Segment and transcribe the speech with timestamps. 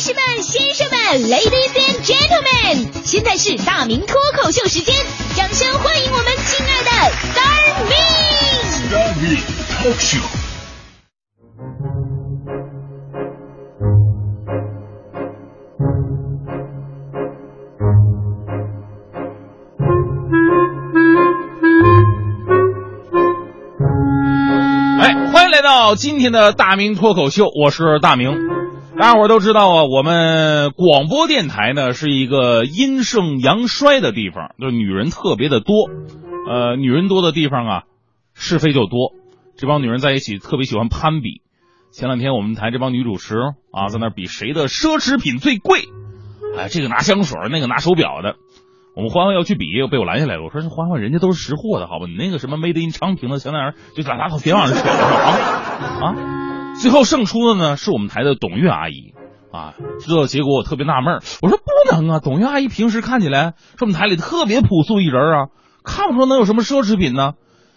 [0.00, 4.96] 士们、先生们，Ladies and Gentlemen，现在是大明脱口秀时间，
[5.36, 6.90] 掌声欢迎我们亲爱的
[7.34, 9.36] Star Me！Star Me
[9.76, 10.24] Talk Show。
[25.02, 28.59] 哎，欢迎来到今天的大明脱口秀，我是大明。
[29.00, 35.88] 大伙都知道啊，我们广播电台呢是一个阴盛阳衰的地方，就是女人特别的多。
[36.46, 37.82] 呃，女人多的地方啊，
[38.34, 39.14] 是非就多。
[39.56, 41.40] 这帮女人在一起特别喜欢攀比。
[41.92, 43.38] 前两天我们台这帮女主持
[43.72, 45.80] 啊，在那比谁的奢侈品最贵。
[46.58, 48.34] 哎，这个拿香水，那个拿手表的。
[48.94, 50.42] 我们欢欢要去比，又被我拦下来了。
[50.42, 52.06] 我说：“欢欢，人家都是识货的，好吧？
[52.06, 55.38] 你那个什么 Made in 昌平的香奈儿，就拉拉倒，别往上扯啊
[56.02, 56.36] 啊！”
[56.80, 59.12] 最后胜出的呢，是我们台的董月阿姨
[59.52, 59.74] 啊。
[60.00, 62.20] 知道结果，我特别纳闷，我说：“不能啊！
[62.24, 65.46] 董月阿姨平时看起来是我们台里特别朴素一人啊，
[65.84, 67.32] 看不出能有什么奢侈品呢。”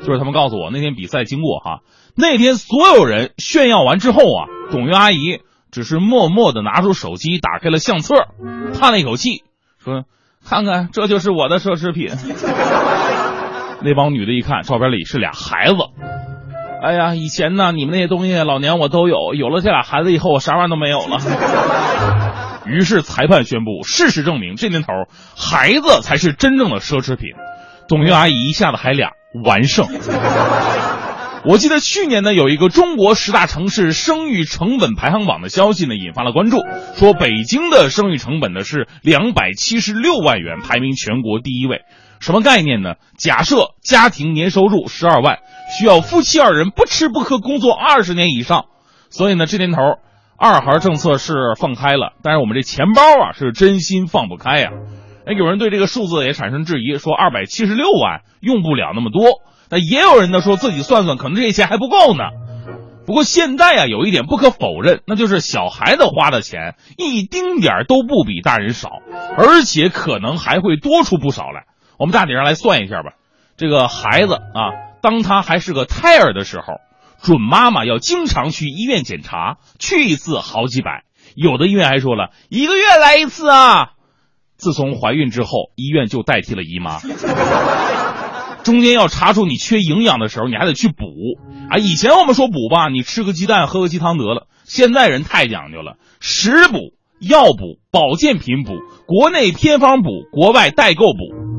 [0.00, 1.80] 就是他们告诉我，那天比赛经过哈，
[2.14, 8.14] 那天所有人炫耀完之后啊，董月阿姨只是默默的拿出手机，打开了相册，
[8.78, 9.42] 叹了一口气，
[9.78, 10.04] 说。
[10.48, 12.08] 看看，这就是我的奢侈品。
[13.82, 15.76] 那帮女的一看，照片里是俩孩子。
[16.86, 19.34] 哎呀，以前呢，你们那些东西，老娘我都有。
[19.34, 21.18] 有了这俩孩子以后，我啥玩意都没有了。
[22.64, 24.88] 于是裁判宣布，事实证明，这年头
[25.36, 27.30] 孩子才是真正的奢侈品。
[27.88, 29.10] 董月阿姨一下子还俩
[29.44, 29.88] 完胜。
[31.44, 36.58] 我记得去年呢，有一个中国十大城市生育成本排行榜的消息呢，引发了关注。
[36.94, 41.82] 说北京的生育成本呢是两百七十六万元，排名全国第一位。
[42.20, 42.94] 什么概念呢？
[43.18, 45.38] 假设家庭年收入十二万，
[45.78, 48.66] 需要夫妻二人不吃不喝工作二十年以上。
[49.10, 49.78] 所以呢，这年头
[50.38, 54.70] 二孩政策是放开了，但是我们这钱包啊是真心放不开呀。
[55.26, 59.40] 哎，有人对这个数字也产生质疑，说二百七十六万用不了那么多。
[59.70, 62.24] 那也有人呢说自己算算，可能这些钱还不够呢。
[63.06, 68.90] 不过现在啊，有一点不可否认，那就是小孩子花的钱一丁点都不比大人少，
[69.38, 71.66] 而且可能还会多出不少来。
[71.98, 73.12] 我们大体上来算一下吧。
[73.56, 76.80] 这个孩子啊，当他还是个胎儿的时候，
[77.22, 83.92] 准妈妈要经常去医院检查，去一次好几百，有的医院还说了一个月来一次啊。
[84.56, 86.98] 自从怀孕之后，医院就代替了姨妈。
[88.62, 91.04] 中间要查出你缺营养的时候，你还得去补
[91.70, 91.78] 啊！
[91.78, 94.48] 以前我们说补吧，你吃个鸡蛋，喝个鸡汤得了。
[94.64, 101.55] 现在人太讲究了，食补、药补、保健品补，国内偏方补，国外代购补。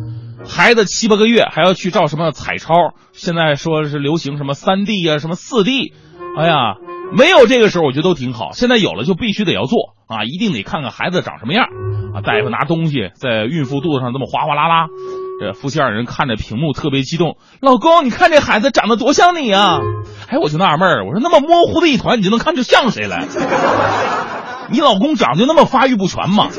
[0.48, 2.74] 孩子七八个月还要去照什么彩超？
[3.12, 5.94] 现在说是流行什么三 D 啊，什么四 D。
[6.38, 6.76] 哎呀，
[7.16, 10.24] 没有这个时候我觉得都挺好，现在有了就必须得要做啊！
[10.24, 11.66] 一定得看看孩子长什么样
[12.14, 12.22] 啊！
[12.22, 14.88] 大夫拿东西在孕妇肚子上这么哗哗啦啦。
[15.40, 19.80] 这夫妻二人看着屏幕特别激动，老公，你看这孩子长得多像你啊！
[20.30, 23.26] 哎，我就纳闷儿，我说那么模糊的一团，你就能看出像谁来？
[24.70, 26.50] 你老公长就那么发育不全吗？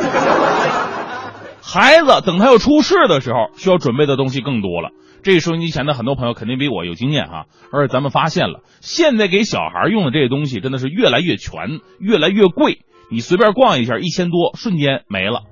[1.70, 4.88] 孩子等他要出世的时候，需要准备的东西更多了。
[5.22, 12.78] 这收音机前的很多朋友肯定比我有经验哈，而且咱们发现了，现在给小孩用的这些东西真的是越来越全，越来越贵。
[13.10, 15.42] 你随便逛一下，一千多，瞬间没了。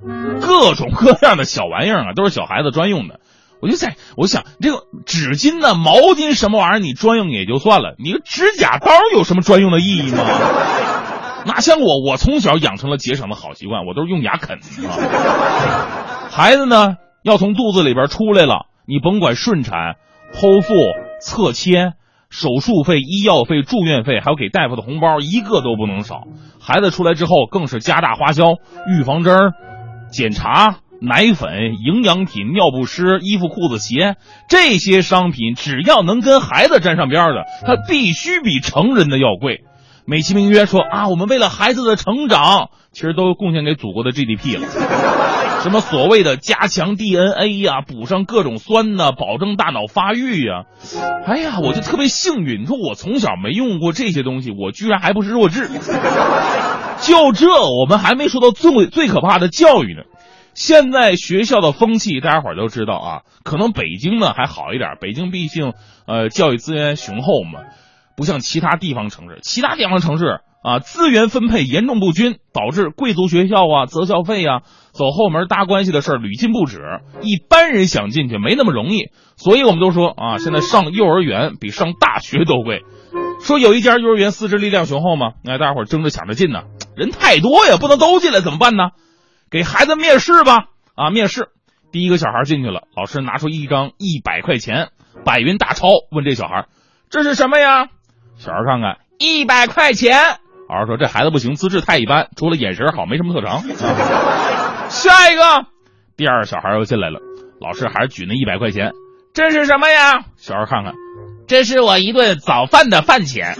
[0.40, 3.20] 各种各样的小玩意儿啊，都是小孩子专用的。
[3.60, 10.24] 我就在我想，这个纸巾呢、毛巾什么玩意儿，你专用也就算了，你个指甲刀有什么专用的意义吗？
[11.46, 14.58] 哪像我，我从小养成了节省的好习惯，我都是用牙啃。
[16.30, 19.94] 孩子呢，要从肚子里边出来了，你甭管顺产、
[20.34, 20.74] 剖腹、
[21.20, 21.92] 侧切。
[22.28, 26.24] 手术费、医药费、住院费，还有给大夫的红包，一个都不能少。
[26.60, 28.56] 孩子出来之后，更是加大花销，
[28.88, 29.52] 预防针、
[30.10, 34.16] 检查、奶粉、营养品、尿不湿、衣服、裤子、鞋，
[34.48, 39.62] 这些商品只要能跟孩子沾上边的，它必须比成人的要贵。
[40.08, 44.68] 美其名曰说啊，我们为了孩子的成长，其实都贡献给祖国的 GDP 了。
[45.62, 50.62] 什么所谓的加强 DNA 呀，补上各种酸呢，保证大脑发育呀？
[51.26, 55.68] 哎呀，我就特别幸运，你说我从小没用过这些东西，我居然还不是弱智。
[57.02, 57.48] 就这，
[57.80, 60.02] 我们还没说到最最可怕的教育呢。
[60.54, 63.20] 现在学校的风气，大家伙都知道啊。
[63.42, 65.72] 可能北京呢还好一点，北京毕竟
[66.06, 67.60] 呃教育资源雄厚嘛，
[68.16, 69.38] 不像其他地方城市。
[69.42, 76.80] 其他地方城市啊，资源分配严重不均，导致贵族学校啊、择校费啊、走后门搭关系的事儿屡禁不止。
[77.22, 82.82] 一般人想进去没那么容易，所以我们都说啊，现在上幼儿园比上大学都贵。
[83.40, 86.62] 说有一家幼儿园师资力量雄厚嘛，哎，大伙争着抢着进呢，
[86.96, 88.90] 人太多呀，不能都进来，怎么办呢？
[89.50, 90.64] 给孩子面试吧，
[90.96, 91.50] 啊，面试。
[91.92, 94.88] 第一个小孩进去了，老师拿出一张一百块钱
[95.24, 96.66] 百元大钞，问这小孩
[97.08, 97.88] ：“这是什么呀？”
[98.36, 100.16] 小孩看看，一百块钱。
[100.68, 103.62] 老师说：“这孩子不行，资质太一般，除了眼神好，没什么特长。
[104.90, 105.66] ”下一个，
[106.16, 107.20] 第二个小孩又进来了，
[107.60, 108.92] 老师还是举那一百块钱，
[109.32, 110.24] 这是什么呀？
[110.36, 110.92] 小孩看看，
[111.46, 113.56] 这是我一顿早饭的饭钱。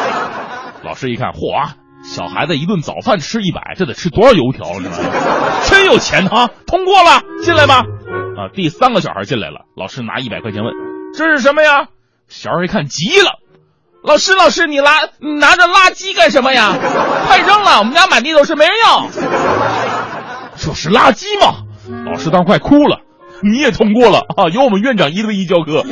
[0.84, 1.70] 老师一看，嚯，
[2.04, 4.90] 小孩子一顿早饭吃一百，这得吃多少油条呢？
[5.66, 6.50] 真有钱啊！
[6.66, 7.84] 通过了，进来吧。
[8.36, 10.72] 啊，第三个小孩进来了，老师拿一百块钱问，
[11.14, 11.88] 这是什么呀？
[12.28, 13.40] 小孩一看急了。
[14.08, 16.74] 老师，老师，你拉你拿着垃圾干什么呀？
[17.28, 19.06] 快扔了，我们家满地都是，没人要。
[20.56, 21.64] 这是垃圾吗？
[22.10, 23.00] 老师当时快哭了。
[23.42, 25.84] 你也通过了啊，有我们院长一对一教课。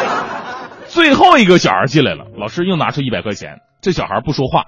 [0.86, 4.64] 最后一个小孩进来了，老师又拿出一百块钱，这小孩不说话。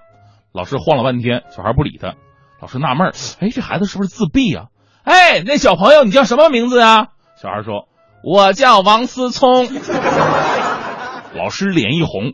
[0.52, 2.14] 老师晃了半天，小孩不理他。
[2.58, 4.64] 老师纳闷哎，这孩子是不是自闭啊？
[5.04, 7.08] 哎，那小朋友，你叫什么名字啊？
[7.36, 7.86] 小孩说
[8.24, 9.68] ：“我叫王思聪。
[11.36, 12.32] ”老师脸一红。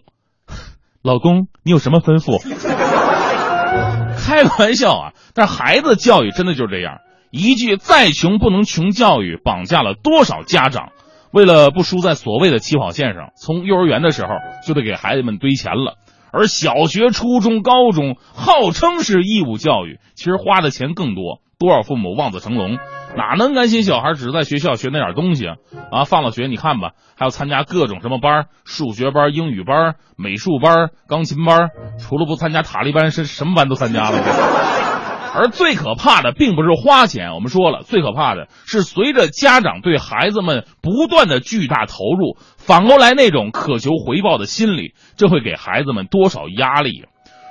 [1.02, 2.38] 老公，你有什么吩咐？
[4.18, 5.12] 开个玩笑啊！
[5.34, 6.98] 但是孩子教育真的就是这样，
[7.30, 10.90] 一句“再穷不能穷教育”，绑架了多少家长？
[11.32, 14.30] 为了不输在所谓的起跑线上，从幼儿园的时候
[14.66, 15.94] 就得给孩子们堆钱了。
[16.30, 21.40] 而小学、初中、高中号称是义务教育，其实花的钱更多。
[21.58, 22.78] 多少父母望子成龙，
[23.16, 25.56] 哪能甘心小孩只是在学校学那点东西啊？
[25.90, 34.18] 啊，放了学你看吧，还要参加各种什么班，数学班、英语班、美术班、钢琴班，除了不参加塔利班，是什么班都参加了。
[35.34, 47.04] 而最可怕的并不是花钱，我们说了，最可怕的是随着家长对孩子们不断的巨大投入，反过来那种渴求回报的心理，这会给孩子们多少压力？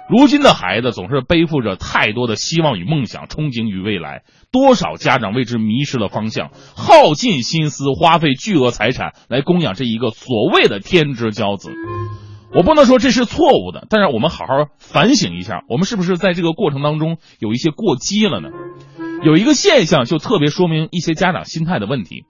[0.10, 11.72] 如今的孩子总是背负着太多的希望与梦想，憧憬与未来，多少家长为之迷失了方向，耗尽心思，花费巨额财产来供养这一个所谓的天之骄子。
[12.56, 18.50] 我不能说这是错误的，但是我们好好反省一下，我们是不是在这个过程当中有一些过激了呢？
[19.24, 22.24] 有一个现象就特别说明一些家长心态的问题。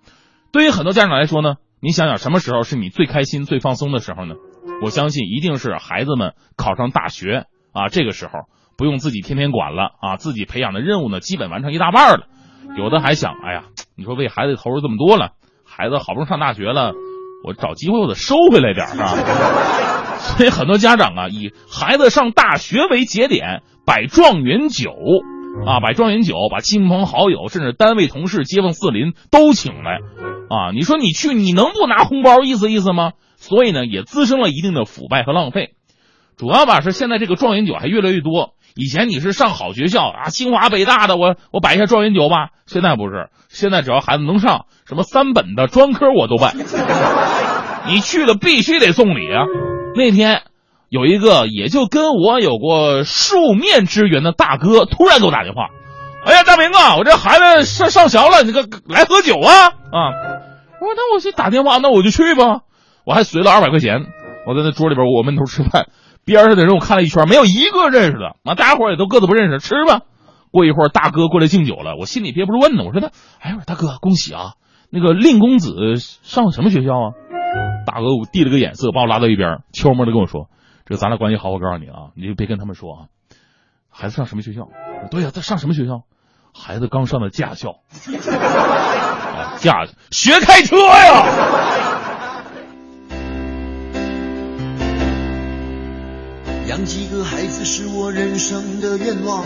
[0.51, 4.33] 对于很多家长来说呢，你想想什么时候是你最开心、最放松的时候呢？
[4.81, 7.45] 我相信一定是孩子们考上大学。
[7.77, 8.31] 啊，这个时候
[8.75, 12.25] 不用自己天天管了啊，自己培养的任务呢，基本完成一大半了。
[12.75, 13.65] 有的还想，哎呀，
[13.95, 15.33] 你说为孩子投入这么多了，
[15.63, 16.93] 孩子好不容易上大学了，
[17.45, 19.13] 我找机会我得收回来点啊。
[20.17, 24.91] 所以很多家长啊，以孩子上大学为节点，摆状元酒
[25.65, 29.99] 啊，摆状元酒，把亲朋好友甚至单位同事、街坊四邻都请来
[30.49, 30.71] 啊。
[30.73, 33.11] 你说你去，你能不拿红包意思意思吗？
[33.37, 35.75] 所以呢，也滋生了一定的腐败和浪费。
[36.37, 38.53] 主要吧是现在这个状元酒还越来越多。
[38.75, 42.49] 以前你是上好学校啊，清华北大的，我我摆一下状元酒吧。
[42.67, 46.55] 现在不是，现在只要孩子能上什么三本的专科，我都办。
[47.87, 49.45] 你去了必须得送礼啊。
[49.95, 50.43] 那天
[50.89, 55.69] 有一个也就跟我有过数面之缘的大哥，突然给我打电话
[56.23, 60.13] ：“哎呀，大明啊，我这孩子上上学了，你个来喝酒啊啊！”
[60.79, 62.59] 我说：“那我去打电话，那我就去吧。”
[63.05, 64.01] 我还随了二百块钱，
[64.45, 65.87] 我在那桌里边我闷头吃饭。
[66.27, 68.53] 边上的人我看了一圈，没有一个认识的啊！
[68.53, 70.01] 大家伙也都各自不认识，吃吧。
[70.51, 73.07] 过一会儿，大哥过来敬酒了，我心里憋不住问呢，我说他，
[73.39, 74.55] 哎，我说大哥，恭喜啊！
[74.89, 77.13] 那个令公子上什么学校啊？
[77.85, 80.49] 大哥我递了个眼色，把我拉到一边，悄摸的跟我说
[80.85, 82.99] ：“这咱俩关系好，我告诉你啊，你就别跟他们说啊。
[83.89, 84.67] 孩子上什么学校？
[85.09, 86.01] 对呀，他上什么学校？
[86.53, 87.75] 孩子刚上的驾校，
[89.57, 91.23] 驾学开车呀。”
[96.77, 99.43] 养几个孩子是我人生的愿望，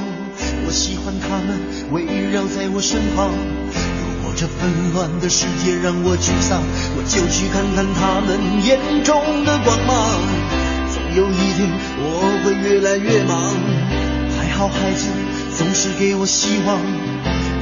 [0.67, 1.57] 我喜欢他们
[1.93, 3.31] 围绕在我身旁。
[3.31, 6.59] 如果这纷乱的世界让我沮丧，
[6.91, 8.35] 我就去看看他们
[8.67, 10.19] 眼中的光芒。
[10.91, 11.71] 总有一天
[12.03, 13.55] 我会越来越忙，
[14.35, 15.07] 还好孩子
[15.55, 16.83] 总是给我希望。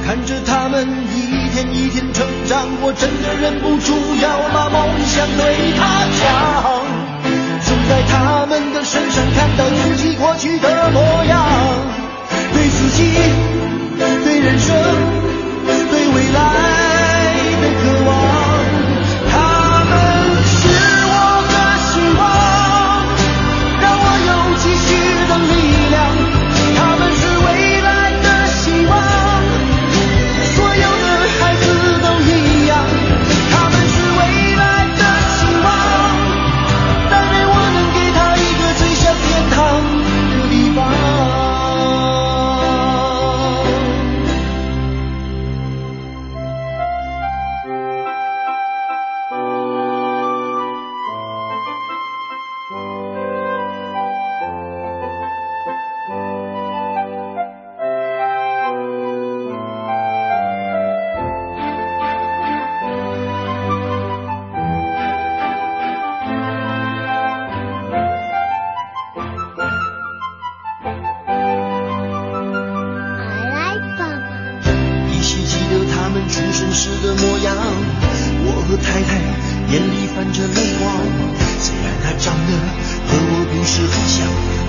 [0.04, 0.82] 看着他们
[1.14, 6.82] 一天一天成长，我真的忍不住要把梦想对他讲。
[7.62, 8.82] 总在他们的
[76.72, 77.54] 时的模样。
[78.42, 79.20] 我和太太
[79.70, 80.90] 眼里泛着泪光，
[81.60, 82.50] 虽然她长得
[83.06, 84.24] 和我不是很像，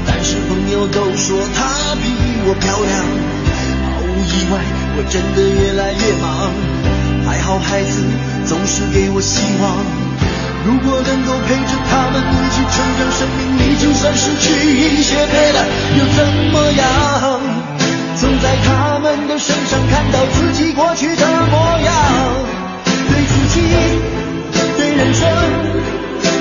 [0.05, 2.03] 但是朋友都说她比
[2.46, 2.91] 我漂亮。
[3.86, 4.60] 毫无意外，
[4.98, 6.51] 我真的越来越忙，
[7.25, 8.03] 还好孩子
[8.46, 9.86] 总是给我希望。
[10.63, 15.65] 如果能够陪着他们一起成长，生命里就算失去一些陪伴，
[15.98, 17.61] 又怎么样？
[18.18, 21.94] 总在他们的身上看到自己过去的模样。
[22.86, 23.62] 对自己
[24.77, 25.27] 对人生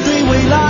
[0.04, 0.69] 对未来。